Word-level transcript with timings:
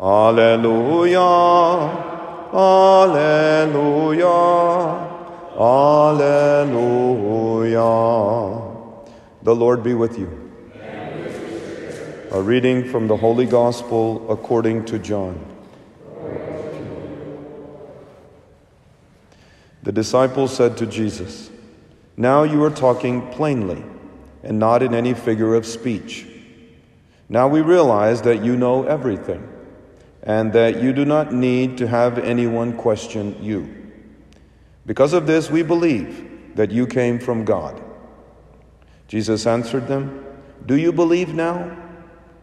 Alleluia, 0.00 1.20
Alleluia, 2.54 4.24
Alleluia. 5.58 6.70
The 9.42 9.54
Lord 9.54 9.82
be 9.82 9.92
with 9.92 10.18
you. 10.18 10.50
A 12.30 12.40
reading 12.40 12.88
from 12.88 13.08
the 13.08 13.16
Holy 13.18 13.44
Gospel 13.44 14.24
according 14.32 14.86
to 14.86 14.98
John. 14.98 15.38
The 19.82 19.92
disciples 19.92 20.56
said 20.56 20.78
to 20.78 20.86
Jesus, 20.86 21.50
Now 22.16 22.44
you 22.44 22.64
are 22.64 22.70
talking 22.70 23.28
plainly 23.32 23.84
and 24.42 24.58
not 24.58 24.82
in 24.82 24.94
any 24.94 25.12
figure 25.12 25.54
of 25.54 25.66
speech. 25.66 26.26
Now 27.28 27.48
we 27.48 27.60
realize 27.60 28.22
that 28.22 28.42
you 28.42 28.56
know 28.56 28.84
everything 28.84 29.46
and 30.22 30.52
that 30.52 30.82
you 30.82 30.92
do 30.92 31.04
not 31.04 31.32
need 31.32 31.78
to 31.78 31.86
have 31.86 32.18
anyone 32.18 32.76
question 32.76 33.42
you. 33.42 33.76
Because 34.86 35.12
of 35.12 35.26
this, 35.26 35.50
we 35.50 35.62
believe 35.62 36.56
that 36.56 36.70
you 36.70 36.86
came 36.86 37.18
from 37.18 37.44
God. 37.44 37.82
Jesus 39.08 39.46
answered 39.46 39.86
them, 39.88 40.24
Do 40.66 40.76
you 40.76 40.92
believe 40.92 41.34
now? 41.34 41.76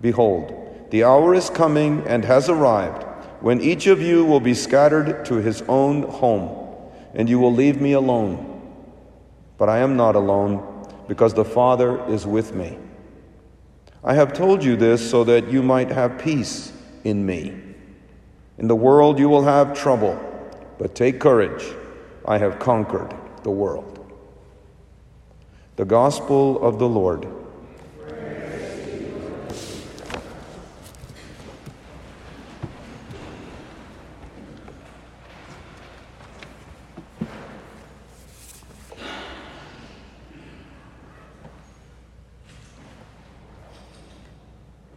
Behold, 0.00 0.86
the 0.90 1.04
hour 1.04 1.34
is 1.34 1.50
coming 1.50 2.06
and 2.06 2.24
has 2.24 2.48
arrived 2.48 3.04
when 3.40 3.60
each 3.60 3.86
of 3.86 4.00
you 4.00 4.24
will 4.24 4.40
be 4.40 4.54
scattered 4.54 5.24
to 5.26 5.36
his 5.36 5.62
own 5.62 6.02
home, 6.02 6.66
and 7.14 7.28
you 7.28 7.38
will 7.38 7.52
leave 7.52 7.80
me 7.80 7.92
alone. 7.92 8.44
But 9.56 9.68
I 9.68 9.78
am 9.78 9.96
not 9.96 10.16
alone, 10.16 10.86
because 11.06 11.34
the 11.34 11.44
Father 11.44 12.04
is 12.08 12.26
with 12.26 12.54
me. 12.54 12.78
I 14.02 14.14
have 14.14 14.32
told 14.32 14.64
you 14.64 14.76
this 14.76 15.08
so 15.08 15.24
that 15.24 15.48
you 15.48 15.62
might 15.62 15.90
have 15.90 16.18
peace 16.18 16.72
in 17.04 17.24
me. 17.24 17.67
In 18.58 18.66
the 18.66 18.74
world 18.74 19.20
you 19.20 19.28
will 19.28 19.44
have 19.44 19.72
trouble, 19.72 20.18
but 20.78 20.96
take 20.96 21.20
courage. 21.20 21.64
I 22.26 22.38
have 22.38 22.58
conquered 22.58 23.14
the 23.44 23.50
world. 23.50 23.94
The 25.76 25.84
Gospel 25.84 26.60
of 26.60 26.80
the 26.80 26.88
Lord. 26.88 27.28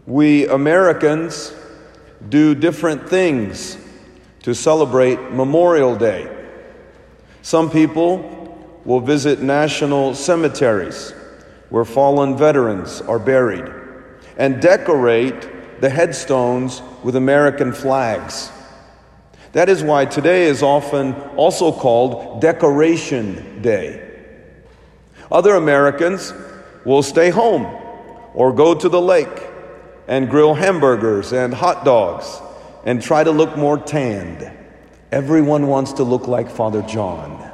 We 0.08 0.48
Americans 0.48 1.54
do 2.32 2.56
different 2.56 3.10
things 3.10 3.78
to 4.44 4.56
celebrate 4.56 5.20
Memorial 5.32 5.98
Day. 5.98 6.30
Some 7.42 7.70
people 7.70 8.80
will 8.86 9.02
visit 9.02 9.42
national 9.42 10.16
cemeteries 10.16 11.12
where 11.70 11.84
fallen 11.84 12.38
veterans 12.38 13.02
are 13.02 13.20
buried 13.20 13.70
and 14.38 14.62
decorate 14.62 15.82
the 15.82 15.90
headstones 15.90 16.82
with 17.04 17.18
American 17.18 17.74
flags. 17.74 18.50
That 19.52 19.68
is 19.68 19.84
why 19.84 20.06
today 20.06 20.46
is 20.46 20.64
often 20.64 21.14
also 21.36 21.74
called 21.74 22.42
Decoration 22.42 23.62
Day. 23.62 24.08
Other 25.30 25.56
Americans 25.56 26.34
will 26.86 27.04
stay 27.04 27.30
home 27.30 27.66
or 28.34 28.54
go 28.54 28.74
to 28.74 28.88
the 28.88 29.02
lake 29.02 29.51
and 30.12 30.30
grill 30.30 30.54
hamburgers 30.54 31.32
and 31.32 31.54
hot 31.54 31.86
dogs 31.86 32.42
and 32.84 33.02
try 33.02 33.24
to 33.24 33.32
look 33.32 33.56
more 33.56 33.78
tanned. 33.78 34.52
Everyone 35.10 35.68
wants 35.68 35.94
to 35.94 36.04
look 36.04 36.28
like 36.28 36.52
Father 36.52 36.82
John. 36.82 37.50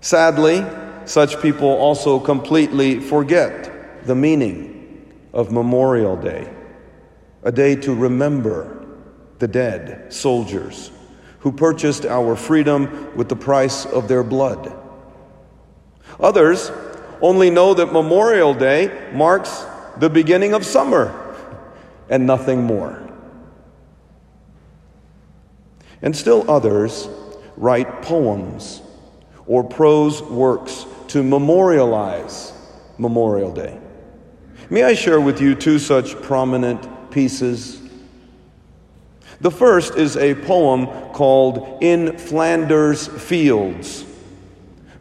Sadly, 0.00 0.64
such 1.04 1.42
people 1.42 1.68
also 1.68 2.18
completely 2.18 3.00
forget 3.00 4.06
the 4.06 4.14
meaning 4.14 5.12
of 5.34 5.52
Memorial 5.52 6.16
Day, 6.16 6.50
a 7.42 7.52
day 7.52 7.76
to 7.76 7.94
remember 7.94 8.86
the 9.40 9.48
dead 9.48 10.10
soldiers 10.10 10.90
who 11.40 11.52
purchased 11.52 12.06
our 12.06 12.34
freedom 12.34 13.14
with 13.14 13.28
the 13.28 13.36
price 13.36 13.84
of 13.84 14.08
their 14.08 14.24
blood. 14.24 14.74
Others 16.18 16.72
only 17.20 17.50
know 17.50 17.74
that 17.74 17.92
Memorial 17.92 18.54
Day 18.54 19.10
marks 19.12 19.66
the 19.98 20.10
beginning 20.10 20.54
of 20.54 20.64
summer 20.64 21.12
and 22.08 22.26
nothing 22.26 22.62
more. 22.64 23.00
And 26.02 26.14
still 26.14 26.50
others 26.50 27.08
write 27.56 28.02
poems 28.02 28.82
or 29.46 29.64
prose 29.64 30.22
works 30.22 30.86
to 31.08 31.22
memorialize 31.22 32.52
Memorial 32.98 33.52
Day. 33.52 33.78
May 34.70 34.84
I 34.84 34.94
share 34.94 35.20
with 35.20 35.40
you 35.40 35.54
two 35.54 35.78
such 35.78 36.20
prominent 36.22 37.10
pieces? 37.10 37.80
The 39.40 39.50
first 39.50 39.96
is 39.96 40.16
a 40.16 40.34
poem 40.34 40.86
called 41.12 41.82
In 41.82 42.16
Flanders 42.16 43.06
Fields 43.08 44.04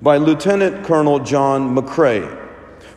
by 0.02 0.18
Lieutenant 0.18 0.86
Colonel 0.86 1.20
John 1.20 1.76
McCrae 1.76 2.40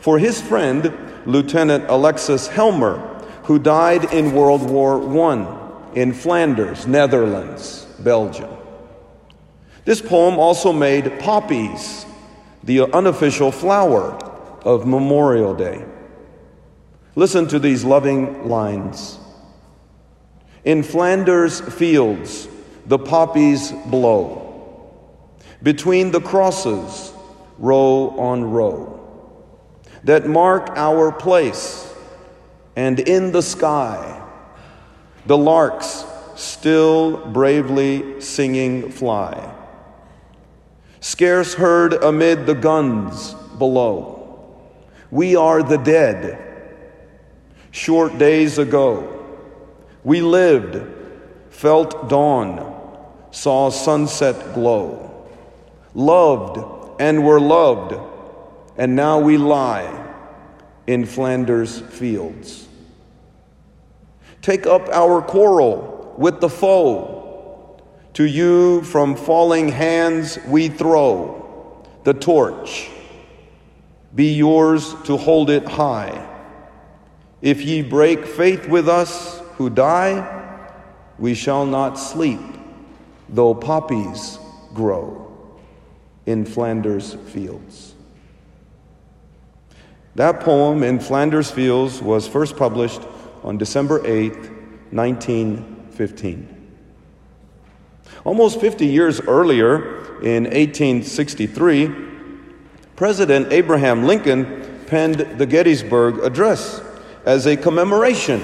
for 0.01 0.19
his 0.19 0.41
friend 0.41 0.93
Lieutenant 1.27 1.85
Alexis 1.89 2.47
Helmer, 2.47 2.99
who 3.43 3.59
died 3.59 4.13
in 4.13 4.33
World 4.33 4.63
War 4.71 5.03
I 5.31 5.67
in 5.95 6.13
Flanders, 6.13 6.87
Netherlands, 6.87 7.87
Belgium. 7.99 8.51
This 9.85 10.01
poem 10.01 10.39
also 10.39 10.73
made 10.73 11.19
poppies 11.19 12.07
the 12.63 12.83
unofficial 12.93 13.51
flower 13.51 14.13
of 14.65 14.87
Memorial 14.87 15.55
Day. 15.55 15.85
Listen 17.17 17.49
to 17.49 17.59
these 17.59 17.85
loving 17.85 18.49
lines. 18.49 19.19
In 20.65 20.83
Flanders 20.83 21.61
fields, 21.61 22.49
the 22.87 22.99
poppies 22.99 23.73
blow. 23.87 24.43
Between 25.63 26.11
the 26.11 26.21
crosses, 26.21 27.13
row 27.59 28.11
on 28.19 28.45
row 28.45 28.97
that 30.07 30.25
mark 30.25 30.71
our 30.77 31.11
place, 31.11 31.93
and 32.77 33.01
in 33.01 33.33
the 33.33 33.43
sky, 33.43 34.23
the 35.27 35.37
larks 35.37 36.05
still 36.37 37.27
bravely 37.27 38.21
singing 38.21 38.93
fly. 38.93 39.53
Scarce 41.01 41.55
heard 41.55 41.93
amid 41.93 42.47
the 42.47 42.55
guns 42.55 43.35
below, 43.59 44.55
we 45.11 45.35
are 45.35 45.65
the 45.65 45.79
dead. 45.79 46.41
Short 47.73 48.17
days 48.17 48.59
ago, 48.59 49.27
we 50.05 50.21
lived, 50.21 50.87
felt 51.51 52.09
dawn, 52.09 53.11
saw 53.33 53.71
sunset 53.71 54.55
glow, 54.55 55.27
loved 55.95 57.01
and 57.01 57.27
were 57.27 57.41
loved 57.41 58.16
and 58.79 58.95
now 58.95 59.19
we 59.19 59.39
lie 59.39 60.15
in 60.87 61.05
Flanders 61.05 61.81
fields. 61.81 62.69
Take 64.43 64.67
up 64.67 64.89
our 64.91 65.23
quarrel 65.23 66.15
with 66.19 66.41
the 66.41 66.49
foe. 66.49 67.15
To 68.15 68.25
you 68.25 68.83
from 68.83 69.17
falling 69.17 69.69
hands 69.69 70.39
we 70.47 70.69
throw 70.69 71.85
the 72.05 72.15
torch. 72.15 72.89
Be 74.15 74.33
yours 74.33 74.95
to 75.05 75.17
hold 75.17 75.51
it 75.51 75.67
high. 75.67 76.27
If 77.43 77.63
ye 77.63 77.83
break 77.83 78.25
faith 78.25 78.69
with 78.69 78.89
us 78.89 79.41
who 79.57 79.69
die, 79.69 80.33
we 81.19 81.35
shall 81.35 81.67
not 81.67 81.95
sleep, 81.99 82.41
though 83.29 83.55
poppies 83.55 84.39
grow 84.73 85.31
in 86.25 86.47
Flanders 86.47 87.15
fields. 87.27 87.96
That 90.17 90.41
poem 90.41 90.83
in 90.83 90.99
Flanders 90.99 91.51
Fields 91.51 92.01
was 92.01 92.27
first 92.27 92.57
published 92.57 93.03
on 93.45 93.59
December 93.59 94.01
8, 94.07 94.33
1915. 94.91 96.73
Almost 98.25 98.59
50 98.59 98.87
years 98.87 99.21
earlier, 99.21 100.07
in 100.23 100.45
1863, 100.45 101.95
President 102.97 103.53
Abraham 103.53 104.05
Lincoln 104.05 104.81
penned 104.87 105.21
the 105.37 105.45
Gettysburg 105.45 106.21
Address 106.21 106.81
as 107.27 107.45
a 107.47 107.55
commemoration 107.55 108.43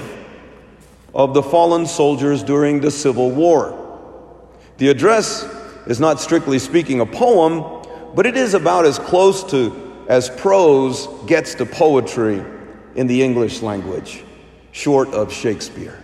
of 1.15 1.33
the 1.33 1.41
fallen 1.41 1.87
soldiers 1.87 2.43
during 2.43 2.81
the 2.81 2.91
Civil 2.91 3.31
War. 3.31 4.47
The 4.77 4.89
address 4.89 5.43
is 5.87 5.99
not 5.99 6.19
strictly 6.19 6.59
speaking 6.59 6.99
a 6.99 7.05
poem, 7.07 7.83
but 8.13 8.27
it 8.27 8.37
is 8.37 8.53
about 8.53 8.85
as 8.85 8.99
close 8.99 9.43
to 9.45 9.82
as 10.13 10.29
prose 10.29 11.07
gets 11.25 11.55
to 11.55 11.65
poetry 11.65 12.45
in 12.93 13.07
the 13.07 13.23
English 13.23 13.63
language, 13.63 14.23
short 14.71 15.07
of 15.09 15.33
Shakespeare. 15.33 15.99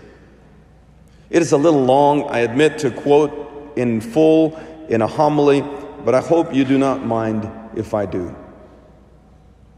It 1.30 1.44
is 1.44 1.52
a 1.52 1.58
little 1.58 1.86
long, 1.86 2.24
I 2.24 2.40
admit, 2.40 2.80
to 2.80 2.90
quote 2.90 3.78
in 3.78 4.02
full 4.02 4.60
in 4.90 5.04
a 5.04 5.08
homily, 5.08 5.62
but 6.06 6.16
I 6.16 6.22
hope 6.22 6.56
you 6.56 6.66
do 6.66 6.80
not 6.80 7.06
mind 7.06 7.52
if 7.76 7.94
I 7.94 8.08
do. 8.08 8.36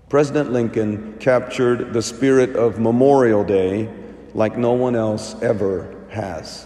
President 0.08 0.54
Lincoln 0.54 1.18
captured 1.20 1.92
the 1.92 2.02
spirit 2.02 2.56
of 2.56 2.80
Memorial 2.80 3.44
Day 3.44 3.94
like 4.34 4.58
no 4.58 4.72
one 4.72 4.96
else 4.96 5.36
ever 5.42 5.94
has. 6.10 6.66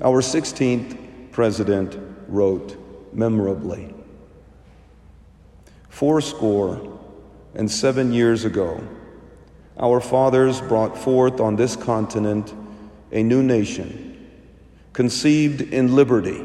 Our 0.00 0.22
16th 0.22 1.32
president 1.32 1.98
wrote 2.28 2.76
memorably 3.12 3.92
Fourscore 5.92 6.98
and 7.54 7.70
seven 7.70 8.14
years 8.14 8.46
ago, 8.46 8.82
our 9.78 10.00
fathers 10.00 10.58
brought 10.62 10.96
forth 10.96 11.38
on 11.38 11.54
this 11.54 11.76
continent 11.76 12.52
a 13.12 13.22
new 13.22 13.42
nation, 13.42 14.26
conceived 14.94 15.60
in 15.60 15.94
liberty 15.94 16.42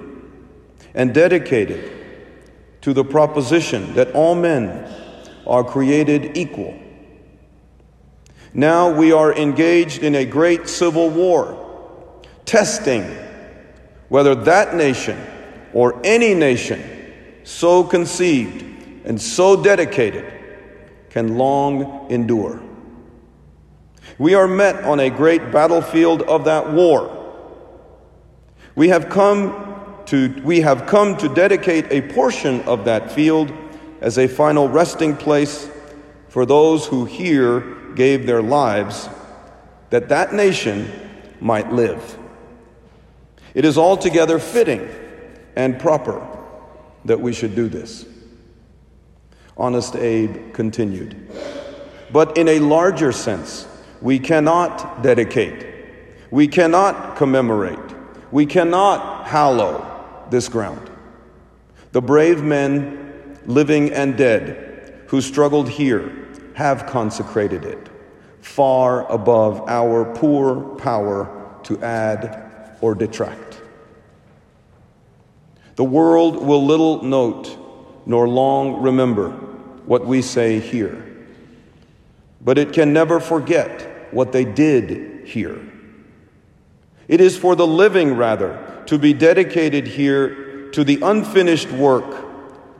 and 0.93 1.13
dedicated 1.13 1.89
to 2.81 2.93
the 2.93 3.05
proposition 3.05 3.93
that 3.93 4.11
all 4.11 4.35
men 4.35 4.85
are 5.47 5.63
created 5.63 6.37
equal. 6.37 6.77
Now 8.53 8.91
we 8.91 9.13
are 9.13 9.33
engaged 9.33 10.03
in 10.03 10.13
a 10.15 10.25
great 10.25 10.67
civil 10.67 11.09
war, 11.09 12.21
testing 12.43 13.03
whether 14.09 14.35
that 14.35 14.75
nation 14.75 15.17
or 15.71 16.01
any 16.03 16.33
nation 16.33 16.83
so 17.45 17.85
conceived 17.85 18.65
and 19.07 19.19
so 19.19 19.63
dedicated 19.63 20.31
can 21.09 21.37
long 21.37 22.11
endure. 22.11 22.61
We 24.19 24.35
are 24.35 24.49
met 24.49 24.83
on 24.83 24.99
a 24.99 25.09
great 25.09 25.49
battlefield 25.49 26.23
of 26.23 26.43
that 26.43 26.73
war. 26.73 27.13
We 28.75 28.89
have 28.89 29.09
come 29.09 30.03
to, 30.07 30.41
we 30.43 30.59
have 30.59 30.87
come 30.87 31.15
to 31.17 31.33
dedicate 31.33 31.85
a 31.89 32.01
portion 32.13 32.61
of 32.63 32.83
that 32.83 33.09
field 33.09 33.51
as 34.01 34.17
a 34.17 34.27
final 34.27 34.67
resting 34.67 35.15
place 35.15 35.69
for 36.27 36.45
those 36.45 36.85
who 36.85 37.05
here 37.05 37.61
gave 37.95 38.27
their 38.27 38.41
lives 38.41 39.07
that 39.89 40.09
that 40.09 40.33
nation 40.33 40.91
might 41.39 41.71
live. 41.71 42.17
It 43.53 43.63
is 43.63 43.77
altogether 43.77 44.37
fitting 44.37 44.89
and 45.55 45.79
proper 45.79 46.27
that 47.05 47.21
we 47.21 47.31
should 47.31 47.55
do 47.55 47.69
this. 47.69 48.05
Honest 49.57 49.95
Abe 49.95 50.53
continued. 50.53 51.15
But 52.11 52.37
in 52.37 52.47
a 52.47 52.59
larger 52.59 53.11
sense, 53.11 53.67
we 54.01 54.19
cannot 54.19 55.01
dedicate, 55.01 55.65
we 56.29 56.47
cannot 56.47 57.15
commemorate, 57.15 57.79
we 58.31 58.45
cannot 58.45 59.27
hallow 59.27 60.25
this 60.29 60.47
ground. 60.47 60.89
The 61.91 62.01
brave 62.01 62.43
men, 62.43 63.39
living 63.45 63.91
and 63.91 64.15
dead, 64.15 65.03
who 65.07 65.21
struggled 65.21 65.69
here, 65.69 66.11
have 66.53 66.85
consecrated 66.85 67.65
it, 67.65 67.89
far 68.41 69.11
above 69.11 69.67
our 69.67 70.13
poor 70.13 70.75
power 70.77 71.59
to 71.63 71.81
add 71.81 72.77
or 72.81 72.93
detract. 72.93 73.61
The 75.75 75.83
world 75.83 76.45
will 76.45 76.65
little 76.65 77.03
note 77.03 77.57
nor 78.05 78.27
long 78.27 78.81
remember 78.81 79.46
what 79.87 80.05
we 80.05 80.21
say 80.21 80.59
here, 80.59 81.03
but 82.41 82.57
it 82.57 82.73
can 82.73 82.93
never 82.93 83.19
forget 83.19 84.13
what 84.13 84.31
they 84.31 84.45
did 84.45 85.25
here. 85.27 85.59
It 87.07 87.21
is 87.21 87.37
for 87.37 87.55
the 87.55 87.65
living, 87.65 88.15
rather, 88.15 88.83
to 88.87 88.97
be 88.97 89.13
dedicated 89.13 89.87
here 89.87 90.69
to 90.71 90.83
the 90.83 90.99
unfinished 91.01 91.71
work 91.71 92.25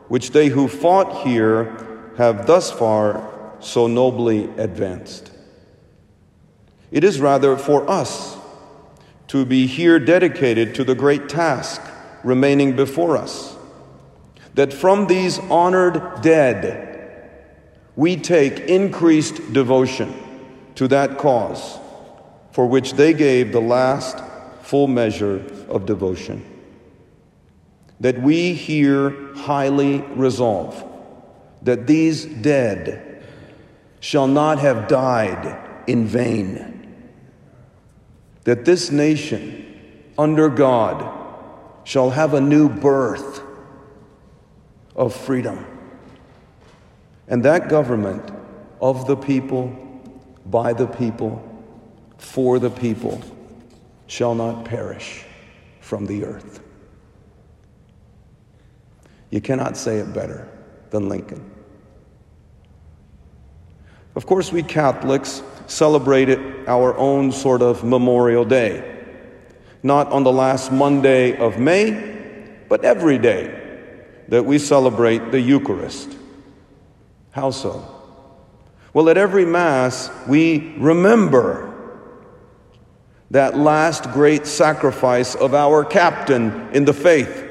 which 0.09 0.31
they 0.31 0.48
who 0.48 0.68
fought 0.68 1.25
here 1.25 2.13
have 2.18 2.45
thus 2.45 2.71
far 2.71 3.56
so 3.60 3.88
nobly 3.88 4.45
advanced. 4.57 5.31
It 6.92 7.03
is 7.03 7.19
rather 7.19 7.57
for 7.57 7.89
us 7.89 8.38
to 9.27 9.45
be 9.45 9.68
here 9.68 10.00
dedicated 10.00 10.75
to 10.75 10.83
the 10.83 10.95
great 10.95 11.27
task 11.27 11.81
remaining 12.24 12.75
before 12.75 13.18
us, 13.18 13.56
that 14.56 14.74
from 14.74 15.07
these 15.07 15.39
honored 15.39 16.21
dead 16.21 16.87
we 17.97 18.15
take 18.15 18.59
increased 18.59 19.51
devotion 19.51 20.13
to 20.75 20.88
that 20.88 21.17
cause 21.17 21.79
for 22.51 22.67
which 22.67 22.94
they 22.94 23.11
gave 23.11 23.51
the 23.51 23.59
last 23.59 24.19
full 24.61 24.88
measure 24.88 25.44
of 25.67 25.85
devotion. 25.88 26.45
That 27.99 28.21
we 28.21 28.53
here 28.53 29.33
highly 29.33 30.01
resolve 30.15 30.85
that 31.63 31.88
these 31.88 32.25
dead 32.25 33.23
shall 34.00 34.27
not 34.27 34.59
have 34.59 34.88
died 34.88 35.57
in 35.88 36.05
vain. 36.05 36.93
That 38.43 38.63
this 38.63 38.91
nation, 38.91 40.11
under 40.19 40.50
God, 40.50 41.15
shall 41.83 42.11
have 42.11 42.35
a 42.35 42.41
new 42.41 42.69
birth 42.69 43.41
of 44.95 45.15
freedom. 45.15 45.76
And 47.27 47.44
that 47.44 47.69
government 47.69 48.31
of 48.79 49.07
the 49.07 49.15
people, 49.15 49.75
by 50.45 50.74
the 50.74 50.88
people, 50.88 51.44
for 52.18 52.59
the 52.59 52.69
people 52.69 53.21
shall 54.07 54.33
not 54.33 54.65
perish 54.65 55.25
from 55.81 56.06
the 56.06 56.24
earth. 56.24 56.62
You 59.29 59.41
cannot 59.41 59.75
say 59.75 59.97
it 59.97 60.13
better 60.13 60.47
than 60.89 61.09
Lincoln. 61.09 61.51
Of 64.15 64.25
course, 64.25 64.51
we 64.51 64.63
Catholics 64.63 65.44
celebrate 65.68 66.29
it 66.29 66.68
our 66.68 66.97
own 66.97 67.31
sort 67.31 67.62
of 67.62 67.83
Memorial 67.83 68.45
Day. 68.45 68.95
Not 69.83 70.12
on 70.12 70.24
the 70.24 70.31
last 70.31 70.71
Monday 70.71 71.38
of 71.38 71.59
May, 71.59 72.15
but 72.69 72.83
every 72.83 73.18
day 73.18 73.53
that 74.29 74.44
we 74.44 74.59
celebrate 74.59 75.31
the 75.31 75.39
Eucharist. 75.39 76.18
How 77.38 77.51
so? 77.51 77.86
Well, 78.95 79.10
at 79.10 79.18
every 79.18 79.45
Mass, 79.45 80.10
we 80.28 80.74
remember 80.80 81.72
that 83.30 83.56
last 83.56 84.12
great 84.12 84.48
sacrifice 84.48 85.36
of 85.36 85.54
our 85.54 85.86
captain 85.86 86.67
in 86.74 86.84
the 86.84 86.94
faith, 86.94 87.46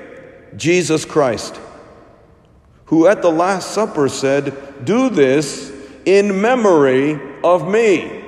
Jesus 0.56 1.04
Christ, 1.04 1.60
who 2.86 3.06
at 3.06 3.22
the 3.22 3.30
Last 3.30 3.70
Supper 3.70 4.08
said, 4.08 4.84
Do 4.84 5.08
this 5.08 5.72
in 6.04 6.40
memory 6.40 7.20
of 7.44 7.68
me. 7.68 8.24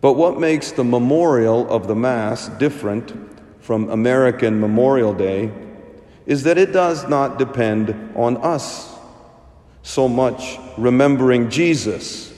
But 0.00 0.14
what 0.14 0.40
makes 0.40 0.72
the 0.72 0.82
memorial 0.82 1.70
of 1.70 1.86
the 1.86 1.94
Mass 1.94 2.48
different 2.48 3.12
from 3.60 3.90
American 3.90 4.58
Memorial 4.58 5.14
Day 5.14 5.52
is 6.28 6.42
that 6.42 6.58
it 6.58 6.72
does 6.72 7.08
not 7.08 7.38
depend 7.38 8.12
on 8.14 8.36
us 8.36 8.94
so 9.82 10.06
much 10.06 10.58
remembering 10.76 11.48
Jesus, 11.48 12.30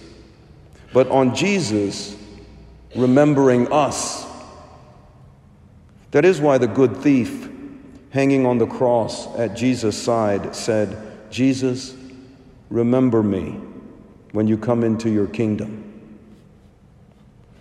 but 0.93 1.09
on 1.09 1.35
Jesus 1.35 2.17
remembering 2.95 3.71
us. 3.73 4.25
That 6.13 6.25
is 6.25 6.41
why 6.41 6.57
the 6.59 6.69
good 6.69 6.99
thief 6.99 7.51
hanging 8.11 8.47
on 8.47 8.59
the 8.59 8.67
cross 8.67 9.27
at 9.37 9.57
Jesus' 9.57 10.01
side 10.01 10.55
said, 10.55 10.97
Jesus, 11.33 11.97
remember 12.69 13.25
me 13.25 13.59
when 14.31 14.47
you 14.47 14.57
come 14.57 14.85
into 14.85 15.11
your 15.11 15.27
kingdom. 15.27 16.15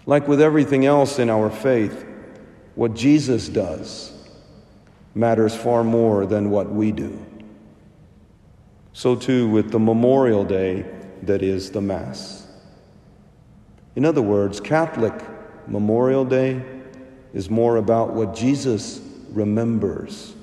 Like 0.06 0.28
with 0.28 0.42
everything 0.42 0.86
else 0.86 1.18
in 1.18 1.32
our 1.32 1.50
faith, 1.50 2.06
what 2.76 2.94
Jesus 2.94 3.50
does 3.50 4.19
matters 5.16 5.56
far 5.56 5.84
more 5.84 6.26
than 6.26 6.50
what 6.50 6.72
we 6.72 6.92
do. 6.92 7.26
So, 8.94 9.16
too, 9.16 9.50
with 9.50 9.72
the 9.72 9.80
Memorial 9.80 10.44
Day 10.44 10.86
that 11.24 11.42
is 11.42 11.72
the 11.72 11.82
Mass. 11.82 12.48
In 13.96 14.06
other 14.06 14.22
words, 14.22 14.60
Catholic 14.60 15.14
Memorial 15.68 16.26
Day 16.26 16.62
is 17.34 17.50
more 17.50 17.78
about 17.78 18.14
what 18.14 18.36
Jesus 18.36 19.02
remembers 19.30 20.34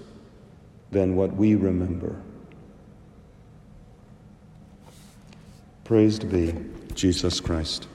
than 0.91 1.17
what 1.17 1.35
we 1.35 1.55
remember. 1.55 2.21
Praised 5.85 6.31
be 6.31 6.55
Jesus 6.95 7.41
Christ. 7.41 7.89